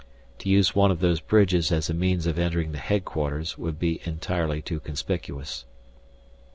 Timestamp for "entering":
2.39-2.71